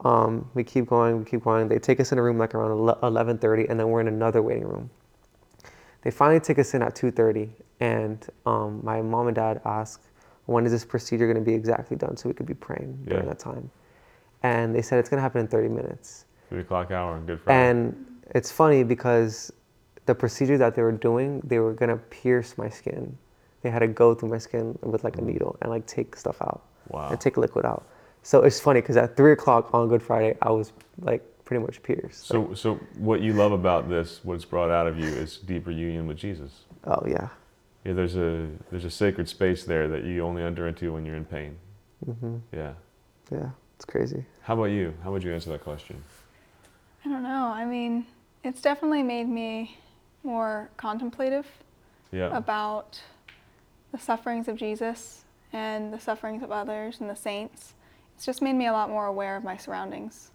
[0.05, 1.69] um, we keep going, we keep going.
[1.69, 4.65] They take us in a room like around 11:30, and then we're in another waiting
[4.67, 4.89] room.
[6.01, 10.03] They finally take us in at 2:30, and um, my mom and dad ask,
[10.47, 13.27] when is this procedure going to be exactly done, so we could be praying during
[13.27, 13.71] that time.
[14.43, 16.25] And they said it's going to happen in 30 minutes.
[16.49, 17.71] Three o'clock hour on Good Friday.
[17.71, 19.53] And it's funny because
[20.07, 23.17] the procedure that they were doing, they were gonna pierce my skin.
[23.63, 26.41] They had to go through my skin with like a needle and like take stuff
[26.41, 27.09] out Wow.
[27.11, 27.85] and take liquid out.
[28.23, 31.83] So it's funny because at three o'clock on Good Friday, I was like pretty much
[31.83, 32.27] pierced.
[32.27, 36.07] So, so what you love about this, what's brought out of you, is deeper union
[36.07, 36.65] with Jesus.
[36.85, 37.29] oh yeah,
[37.85, 41.17] Yeah, there's a there's a sacred space there that you only enter into when you're
[41.17, 41.57] in pain.
[42.09, 42.37] Mm-hmm.
[42.53, 42.75] Yeah.
[43.33, 44.25] yeah, it's crazy.
[44.43, 44.95] How about you?
[45.03, 46.03] How would you answer that question?
[47.05, 47.47] I don't know.
[47.55, 48.07] I mean,
[48.45, 49.77] it's definitely made me
[50.27, 51.47] more contemplative
[52.13, 52.37] Yeah.
[52.37, 53.01] about
[53.93, 57.75] the sufferings of Jesus and the sufferings of others and the saints.
[58.15, 60.31] It's just made me a lot more aware of my surroundings.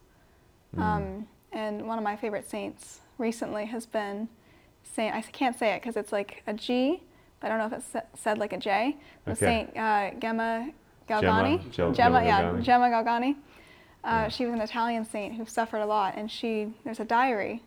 [0.77, 4.29] Um, and one of my favorite saints recently has been
[4.83, 7.01] Saint, I can't say it because it's like a G,
[7.39, 8.97] but I don't know if it's said like a J.
[9.27, 9.35] Okay.
[9.39, 10.71] Saint uh, Gemma
[11.09, 11.59] Galgani.
[11.71, 12.61] Gem- Gemma, Gemma yeah, Galgani.
[12.63, 13.31] Gemma Galgani.
[13.33, 13.35] Uh,
[14.03, 14.27] Yeah.
[14.29, 17.61] She was an Italian saint who suffered a lot, and she there's a diary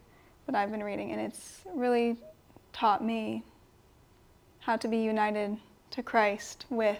[0.46, 2.16] that I've been reading, and it's really
[2.72, 3.42] taught me
[4.60, 5.56] how to be united
[5.90, 6.98] to Christ with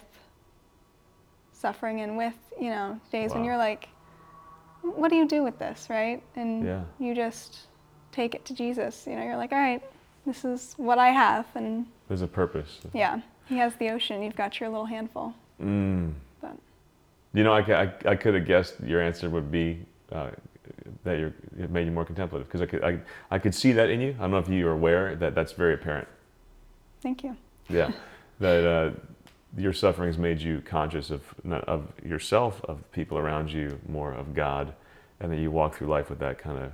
[1.52, 3.88] suffering and with you know days when you're like,
[4.82, 6.22] what do you do with this, right?
[6.36, 6.82] And Yeah.
[6.98, 7.60] you just
[8.12, 9.06] take it to Jesus.
[9.06, 9.82] You know, you're like, all right,
[10.26, 12.80] this is what I have, and There's a purpose.
[12.92, 14.22] yeah, He has the ocean.
[14.22, 15.34] You've got your little handful.
[15.60, 16.12] Mm.
[16.40, 16.56] But
[17.32, 20.30] You know, I, I, I could have guessed your answer would be uh,
[21.04, 22.98] that you're, it made you more contemplative because I could, I,
[23.30, 24.16] I could see that in you.
[24.18, 26.08] I don't know if you are aware that that's very apparent.
[27.02, 27.36] thank you.
[27.68, 27.92] Yeah,
[28.40, 28.90] that uh,
[29.56, 34.74] your sufferings made you conscious of of yourself, of people around you, more of God,
[35.20, 36.72] and that you walk through life with that kind of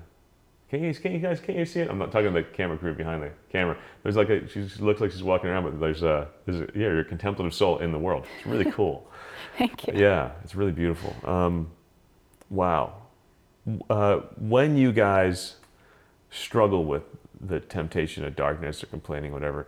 [0.71, 1.91] Can you, can you guys, can you see it?
[1.91, 3.77] I'm not talking to the camera crew behind the camera.
[4.03, 6.89] There's like a, she looks like she's walking around, but there's a, there's a, yeah,
[6.89, 8.27] you're a contemplative soul in the world.
[8.39, 9.09] It's really cool.
[9.59, 9.95] Thank you.
[9.97, 11.15] Yeah, it's really beautiful.
[11.25, 11.71] Um,
[12.51, 12.95] wow.
[13.89, 15.57] Uh, when you guys
[16.31, 17.03] struggle with
[17.41, 19.67] the temptation of darkness or complaining, whatever,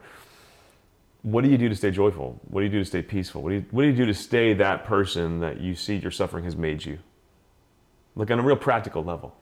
[1.23, 2.41] what do you do to stay joyful?
[2.49, 3.43] What do you do to stay peaceful?
[3.43, 6.11] What do you, what do, you do to stay that person that you see your
[6.11, 6.99] suffering has made you?
[8.17, 9.37] Like on a real practical level.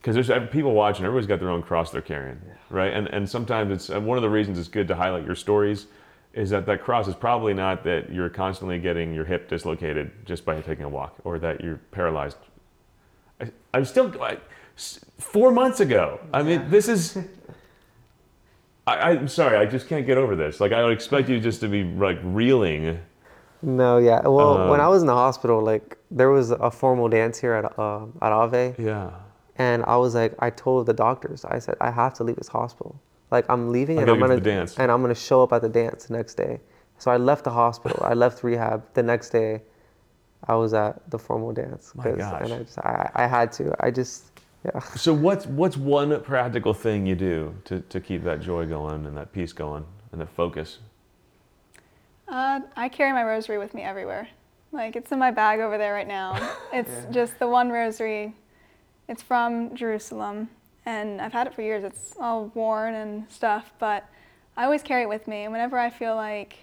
[0.00, 2.40] Because there's people watching, everybody's got their own cross they're carrying,
[2.70, 2.92] right?
[2.92, 5.86] And, and sometimes it's and one of the reasons it's good to highlight your stories
[6.34, 10.44] is that that cross is probably not that you're constantly getting your hip dislocated just
[10.44, 12.36] by taking a walk or that you're paralyzed.
[13.42, 14.38] I, I'm still, I,
[15.18, 16.20] four months ago.
[16.32, 17.18] I mean, this is.
[18.86, 20.60] I, I'm sorry, I just can't get over this.
[20.60, 22.98] Like, I would expect you just to be like reeling.
[23.62, 24.26] No, yeah.
[24.26, 27.52] Well, when Um, I was in the hospital, like there was a formal dance here
[27.54, 29.10] at uh, at Ave, Yeah.
[29.56, 32.48] and I was like, I told the doctors, I said, I have to leave this
[32.48, 32.96] hospital.
[33.30, 34.76] Like I'm leaving, I and I'm gonna the dance.
[34.78, 36.58] and I'm gonna show up at the dance the next day.
[36.98, 38.02] So I left the hospital.
[38.04, 38.82] I left rehab.
[38.94, 39.62] The next day,
[40.48, 41.94] I was at the formal dance.
[41.94, 42.42] My 'cause- gosh.
[42.44, 43.74] And I just, I, I had to.
[43.84, 44.24] I just,
[44.64, 44.80] yeah.
[44.96, 49.16] So what's what's one practical thing you do to, to keep that joy going and
[49.16, 50.78] that peace going and that focus?
[52.28, 54.28] Uh, I carry my rosary with me everywhere.
[54.72, 56.38] Like it's in my bag over there right now.
[56.72, 58.34] It's just the one rosary.
[59.06, 60.48] It's from Jerusalem,
[60.86, 61.84] and I've had it for years.
[61.84, 64.08] It's all worn and stuff, but
[64.56, 65.42] I always carry it with me.
[65.42, 66.56] And whenever I feel like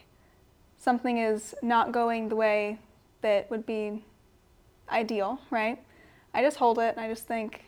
[0.80, 2.80] something is not going the way
[3.22, 4.04] that would be
[4.90, 5.82] ideal, right?
[6.34, 7.64] I just hold it and I just think,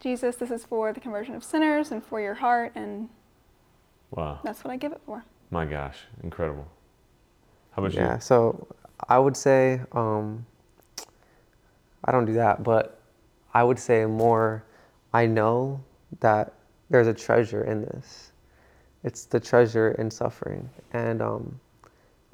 [0.00, 3.08] Jesus, this is for the conversion of sinners and for your heart, and
[4.10, 4.38] Wow.
[4.44, 5.24] that's what I give it for.
[5.50, 6.66] My gosh, incredible.
[7.72, 8.20] How about Yeah, you?
[8.20, 8.68] so
[9.08, 10.46] I would say um,
[12.04, 13.00] I don't do that, but
[13.54, 14.64] I would say more.
[15.12, 15.80] I know
[16.20, 16.52] that
[16.90, 18.32] there's a treasure in this.
[19.04, 21.60] It's the treasure in suffering, and um,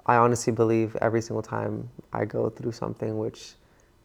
[0.06, 3.54] I honestly believe every single time I go through something, which,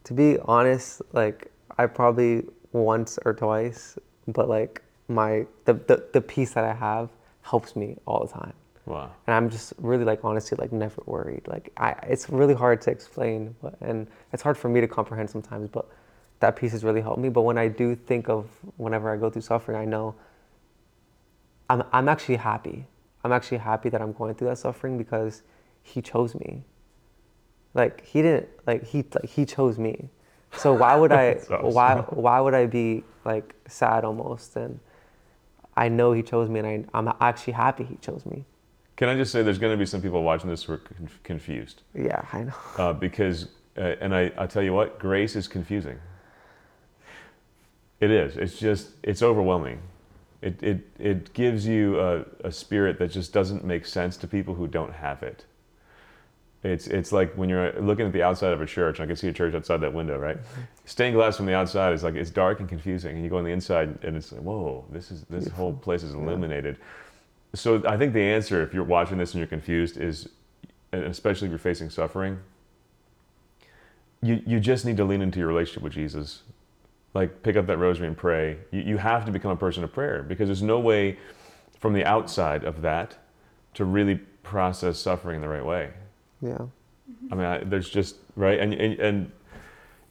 [0.04, 6.20] to be honest, like I probably once or twice, but like my the the, the
[6.20, 7.10] peace that I have
[7.42, 8.52] helps me all the time
[8.86, 9.10] Wow.
[9.26, 11.42] and I'm just really like honestly like never worried.
[11.46, 15.30] Like I, it's really hard to explain, but and it's hard for me to comprehend
[15.30, 15.68] sometimes.
[15.68, 15.86] But
[16.40, 17.28] that peace has really helped me.
[17.28, 20.14] But when I do think of whenever I go through suffering, I know
[21.68, 22.86] I'm I'm actually happy.
[23.22, 25.42] I'm actually happy that I'm going through that suffering because
[25.82, 26.64] He chose me.
[27.74, 30.08] Like He didn't like He like He chose me.
[30.56, 31.72] So why would I awesome.
[31.72, 34.80] why why would I be like sad almost and
[35.76, 38.44] I know he chose me and I, I'm actually happy he chose me.
[38.96, 41.20] Can I just say there's going to be some people watching this who are conf-
[41.22, 42.52] confused Yeah, I know.
[42.76, 43.46] uh, because,
[43.78, 45.98] uh, and I, I tell you what, grace is confusing.
[48.00, 48.36] It is.
[48.36, 49.80] It's just, it's overwhelming.
[50.42, 54.54] It, it, it gives you a, a spirit that just doesn't make sense to people
[54.54, 55.44] who don't have it.
[56.62, 59.28] It's, it's like when you're looking at the outside of a church, I can see
[59.28, 60.36] a church outside that window, right?
[60.84, 63.16] Stained glass from the outside is like, it's dark and confusing.
[63.16, 66.02] And you go on the inside and it's like, whoa, this is, this whole place
[66.02, 66.76] is illuminated.
[67.54, 70.28] So I think the answer, if you're watching this and you're confused, is,
[70.92, 72.38] and especially if you're facing suffering,
[74.22, 76.42] you, you just need to lean into your relationship with Jesus.
[77.14, 78.58] Like pick up that rosary and pray.
[78.70, 81.18] You, you have to become a person of prayer because there's no way
[81.78, 83.16] from the outside of that
[83.74, 85.90] to really process suffering in the right way.
[86.42, 86.66] Yeah.
[87.30, 89.32] I mean, I, there's just right, and, and and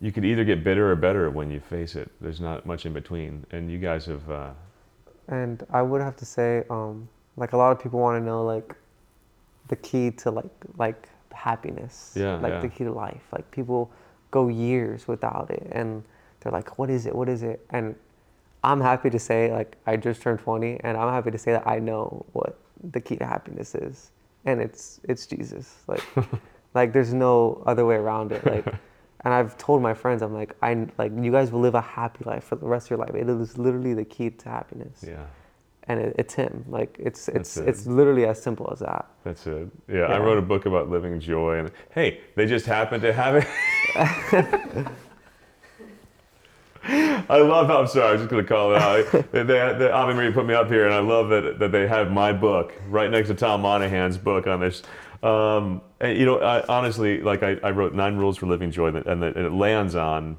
[0.02, 2.10] you could either get bitter or better when you face it.
[2.22, 4.30] There's not much in between, and you guys have.
[4.30, 4.52] Uh,
[5.28, 8.44] And I would have to say, um, like a lot of people want to know
[8.44, 8.76] like
[9.68, 12.14] the key to like like happiness.
[12.16, 12.60] Yeah, Like yeah.
[12.62, 13.24] the key to life.
[13.32, 13.92] Like people
[14.32, 16.04] go years without it and
[16.40, 17.16] they're like, What is it?
[17.16, 17.66] What is it?
[17.70, 17.96] And
[18.64, 21.66] I'm happy to say like I just turned twenty and I'm happy to say that
[21.68, 22.58] I know what
[22.92, 24.12] the key to happiness is.
[24.46, 25.84] And it's it's Jesus.
[25.88, 26.04] Like
[26.74, 28.46] like there's no other way around it.
[28.46, 28.66] Like
[29.22, 32.24] and I've told my friends, I'm like, I like you guys will live a happy
[32.26, 33.16] life for the rest of your life.
[33.16, 35.26] It is literally the key to happiness yeah,
[35.84, 36.66] and it, it's him.
[36.70, 37.68] Like it's it's it.
[37.68, 39.08] it's literally as simple as that.
[39.24, 39.68] that's it.
[39.88, 43.36] Yeah, I wrote a book about living joy, and hey, they just happen to have
[43.96, 44.88] it.
[47.30, 48.08] I love how I'm sorry.
[48.10, 49.12] I was just going to call it out.
[49.32, 51.88] they, they, they, Ave Maria put me up here, and I love that that they
[51.88, 54.82] have my book right next to Tom Monaghan's book on this.
[55.22, 58.88] Um, and you know, I, honestly, like I, I wrote nine rules for living joy,
[58.88, 60.38] and, and it lands on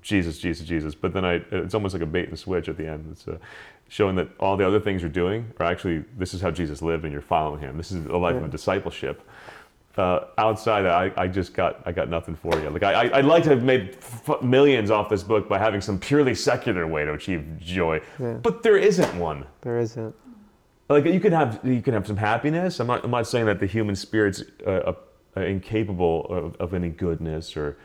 [0.00, 0.94] Jesus, Jesus, Jesus.
[0.94, 3.08] But then I, it's almost like a bait and switch at the end.
[3.12, 3.38] It's uh,
[3.88, 7.04] showing that all the other things you're doing are actually this is how Jesus lived,
[7.04, 7.76] and you're following him.
[7.76, 8.44] This is a life Yeah.
[8.44, 9.22] of discipleship.
[9.98, 12.70] Uh, outside I, I just got I got nothing for you.
[12.70, 15.80] Like I, I would like to have made f- millions off this book by having
[15.80, 18.34] some purely secular way to achieve joy, Yeah.
[18.34, 19.44] but there isn't one.
[19.60, 20.14] There isn't.
[20.88, 22.80] Like you can have you can have some happiness.
[22.80, 24.94] I'm not I'm not saying that the human spirit's uh,
[25.36, 27.76] uh, incapable of, of any goodness or,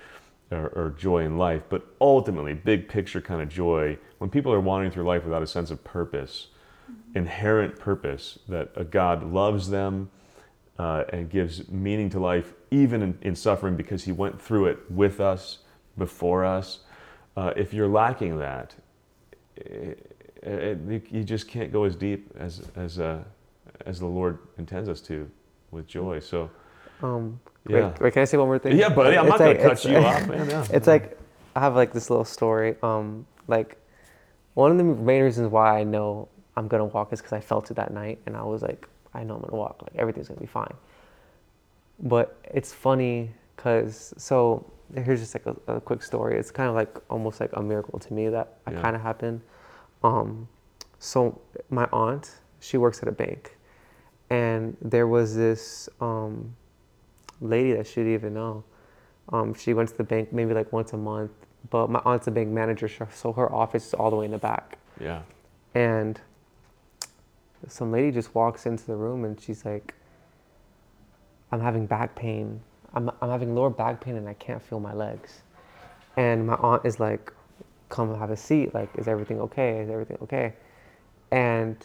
[0.51, 3.97] or or joy in life, but ultimately, big picture kind of joy.
[4.19, 6.47] When people are wandering through life without a sense of purpose,
[7.15, 10.09] inherent purpose, that a God loves them
[10.79, 14.79] uh, and gives meaning to life, even in, in suffering, because He went through it
[14.91, 15.59] with us,
[15.97, 16.79] before us.
[17.35, 18.75] Uh, if you're lacking that,
[19.55, 23.23] it, it, you just can't go as deep as as uh,
[23.85, 25.29] as the Lord intends us to
[25.71, 26.19] with joy.
[26.19, 26.49] So,
[27.01, 27.89] Um, Yeah.
[27.89, 28.77] wait, wait, can I say one more thing?
[28.77, 30.49] yeah, buddy, I'm It's not gonna cut you off, man.
[30.49, 30.65] Yeah.
[30.71, 31.17] It's like
[31.55, 32.75] I have like this little story.
[32.81, 33.77] Um, like
[34.53, 37.69] one of the main reasons why I know I'm gonna walk is because I felt
[37.71, 39.81] it that night, and I was like, I know I'm gonna walk.
[39.81, 40.73] Like everything's gonna be fine.
[41.99, 44.65] But it's funny because so
[44.95, 46.37] here's just like a, a quick story.
[46.37, 48.81] It's kind of like almost like a miracle to me that Yeah.
[48.81, 49.41] kind of happened.
[50.03, 50.47] Um,
[50.99, 51.39] so
[51.69, 53.57] my aunt, she works at a bank,
[54.29, 56.55] and there was this um,
[57.41, 58.63] lady that she didn't even know.
[59.29, 61.31] Um, she went to the bank maybe like once a month,
[61.69, 64.31] but my aunt's a bank manager, so- so her office is all the way in
[64.31, 64.77] the back.
[64.99, 65.21] yeah.
[65.75, 66.19] And
[67.67, 69.93] some lady just walks into the room and she's like,
[71.51, 72.61] I'm having back pain.
[72.93, 75.41] I'm, I'm having lower back pain and I can't feel my legs.
[76.15, 77.31] And my aunt is like,
[77.89, 78.73] Come have a seat.
[78.73, 79.79] Like, is everything okay?
[79.79, 80.53] Is everything okay?
[81.31, 81.77] And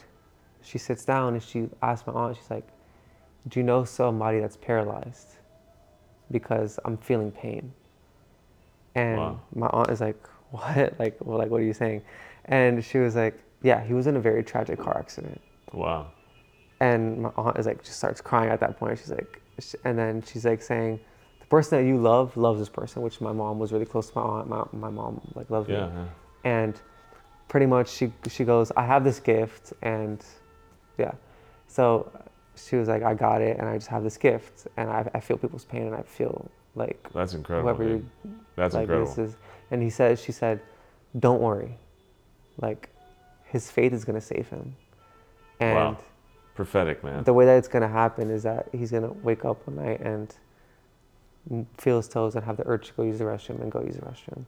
[0.63, 2.67] she sits down and she asks my aunt, She's like,
[3.49, 5.29] Do you know somebody that's paralyzed?
[6.31, 7.73] Because I'm feeling pain.
[8.95, 9.41] And Wow.
[9.55, 10.95] my aunt is like, What?
[10.99, 12.03] Like, well, like, what are you saying?
[12.47, 15.41] And she was like, Yeah, he was in a very tragic car accident.
[15.73, 16.09] Wow.
[16.81, 18.99] And my aunt is like, just starts crying at that point.
[18.99, 19.41] She's like,
[19.85, 20.99] and then she's like saying,
[21.41, 24.19] the person that you love loves this person, which my mom was really close to
[24.19, 24.49] my aunt.
[24.49, 25.87] My, my mom like loves Yeah.
[25.87, 25.93] me.
[25.95, 26.05] yeah.
[26.45, 26.81] And
[27.49, 29.73] pretty much she, she goes, I have this gift.
[29.83, 30.25] And
[30.99, 31.13] yeah.
[31.69, 32.11] So
[32.57, 33.59] she was like, I got it.
[33.59, 34.67] And I just have this gift.
[34.77, 37.69] And I, I feel people's pain and I feel like That's incredible.
[37.75, 38.07] whoever you
[38.57, 39.15] That's like incredible.
[39.15, 39.37] this is
[39.71, 40.59] and he said she said
[41.21, 41.77] don't worry
[42.63, 42.89] like
[43.45, 44.75] his faith is going to save him
[45.62, 45.96] and Wow.
[46.55, 47.25] Prophetic, man.
[47.25, 49.77] the way that it's going to happen is that he's going to wake up one
[49.77, 50.35] night and
[51.79, 53.96] feel his toes and have the urge to go use the restroom and go use
[53.96, 54.44] the restroom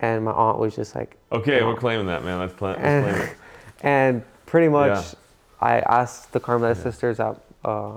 [0.00, 2.38] and my aunt was just like Okay, we're claiming that, man.
[2.38, 3.36] Let's, pla- let's claim it.
[3.82, 5.14] and pretty much Yeah.
[5.60, 6.82] i asked the carmelite Yeah.
[6.84, 7.96] sisters at, uh,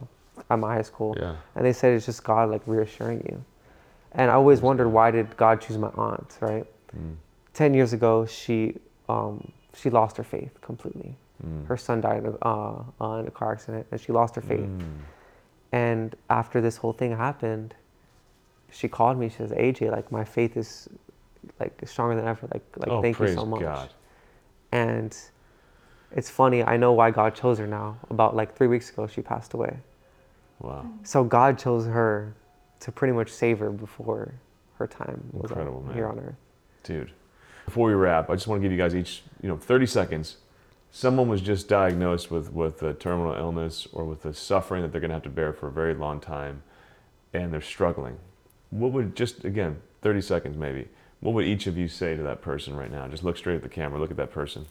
[0.49, 1.35] at my high school Yeah.
[1.55, 3.43] and they said it's just god like reassuring you
[4.13, 6.65] and i always wondered why did god choose my aunt right
[6.97, 7.15] Mm.
[7.53, 8.75] 10 years ago she
[9.07, 11.15] um, she lost her faith completely
[11.45, 11.65] Mm.
[11.67, 14.59] her son died in a, uh, in a car accident and she lost her faith
[14.59, 14.81] Mm.
[15.71, 17.73] and after this whole thing happened
[18.71, 20.87] she called me she says aj like my faith is
[21.59, 23.89] like stronger than ever like like oh, thank you so much God.
[24.71, 25.17] and
[26.15, 29.21] it's funny i know why god chose her now about like three weeks ago she
[29.21, 29.77] passed away
[30.59, 30.85] Wow.
[31.03, 32.35] so god chose her
[32.81, 34.33] to pretty much save her before
[34.77, 35.95] her time was Incredible, man.
[35.95, 36.35] here on earth
[36.83, 37.11] Dude.
[37.65, 40.37] Before we wrap, I just want to give you guys each, you know, 30 seconds.
[40.93, 44.99] Someone was just diagnosed with, with a terminal illness or with a suffering that they're
[44.99, 46.63] going to have to bear for a very long time,
[47.33, 48.17] and they're struggling.
[48.71, 50.89] What would, just again, 30 seconds maybe,
[51.21, 53.07] what would each of you say to that person right now?
[53.07, 54.65] Just look straight at the camera, look at that person.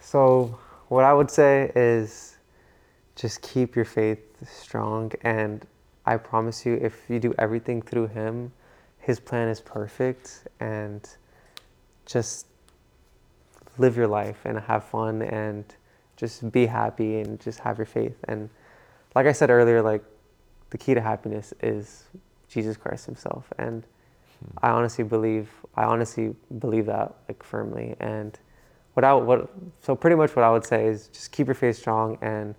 [0.00, 2.36] So, what I would say is
[3.14, 5.12] just keep your faith strong.
[5.22, 5.66] And
[6.06, 8.50] I promise you, if you do everything through Him,
[8.98, 10.48] His plan is perfect.
[10.60, 11.06] And
[12.06, 12.46] just
[13.78, 15.64] live your life and have fun and
[16.16, 18.16] just be happy and just have your faith.
[18.24, 18.50] And
[19.14, 20.02] like I said earlier, like
[20.70, 22.04] the key to happiness is
[22.48, 23.52] Jesus Christ Himself.
[23.58, 23.84] And
[24.40, 24.58] hmm.
[24.62, 27.94] I honestly believe, I honestly believe that like firmly.
[28.00, 28.38] And
[28.94, 31.76] what I what so pretty much what I would say is just keep your faith
[31.76, 32.54] strong and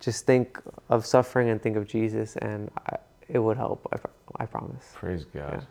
[0.00, 0.58] just think
[0.88, 2.96] of suffering and think of Jesus and I,
[3.28, 3.86] it would help.
[3.92, 4.92] I, I promise.
[4.94, 5.66] Praise God.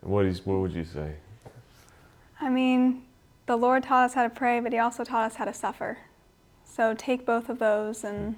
[0.00, 1.14] What, is, what would you say?
[2.40, 3.03] I mean,
[3.46, 5.98] the Lord taught us how to pray, but He also taught us how to suffer.
[6.64, 8.36] So take both of those and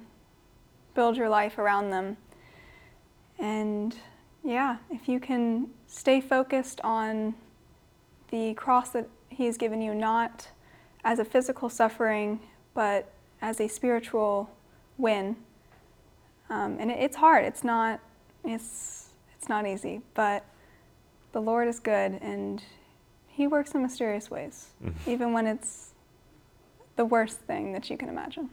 [0.93, 2.17] build your life around them.
[3.39, 3.95] And
[4.43, 7.35] yeah, if you can stay focused on
[8.29, 10.49] the cross that He has given you, not
[11.03, 12.39] as a physical suffering,
[12.73, 14.49] but as a spiritual
[14.97, 15.35] win.
[16.49, 17.45] Um, and it, it's hard.
[17.45, 17.99] It's not.
[18.43, 20.45] It's it's not easy, but
[21.31, 22.63] the Lord is good, and
[23.37, 24.69] He works in mysterious ways,
[25.05, 25.91] even when it's
[26.95, 28.49] the worst thing that you can imagine.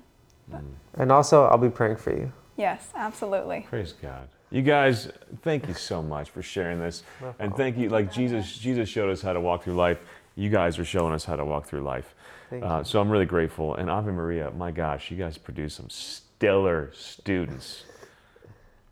[0.99, 2.30] And also, I'll be praying for you.
[2.59, 3.64] Yes, absolutely.
[3.66, 4.28] Praise God.
[4.51, 5.11] You guys,
[5.41, 7.03] thank you so much for sharing this.
[7.39, 9.99] And thank you, like Jesus, Jesus showed us how to walk through life.
[10.37, 12.14] You guys are showing us how to walk through life.
[12.51, 13.74] Thank Uh, so I'm really grateful.
[13.76, 17.85] And Ave Maria, my gosh, you guys produce some stellar students.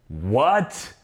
[0.09, 0.95] What?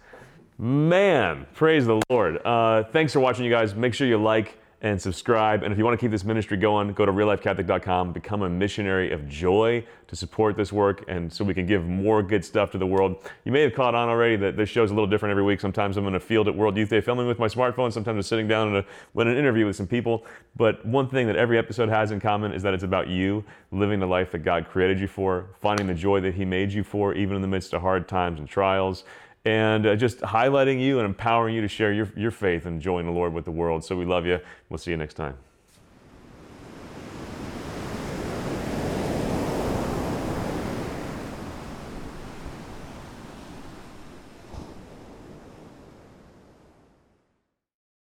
[0.57, 2.41] Man, praise the Lord.
[2.43, 3.75] Uh, thanks for watching, you guys.
[3.75, 5.65] Make sure you like and subscribe.
[5.65, 9.11] And if you want to keep this ministry going, go to reallifecatholic.com, become a missionary
[9.11, 12.79] of joy to support this work and so we can give more good stuff to
[12.79, 13.17] the world.
[13.45, 15.61] You may have caught on already that this show's a little different every week.
[15.61, 17.93] Sometimes I'm in a field at World Youth Day filming with my smartphone.
[17.93, 20.25] Sometimes I'm sitting down in, a, in an interview with some people.
[20.57, 23.99] But one thing that every episode has in common is that it's about you living
[23.99, 27.15] the life that God created you for, finding the joy that He made you for,
[27.15, 29.05] even in the midst of hard times and trials
[29.49, 33.07] and uh, just highlighting you and empowering you to share your, your faith and join
[33.07, 33.83] the Lord with the world.
[33.83, 34.39] So we love you.
[34.69, 35.37] We'll see you next time.